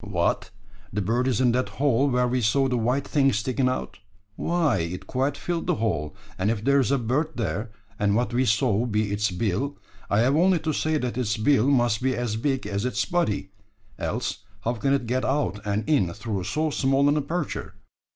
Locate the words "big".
12.35-12.65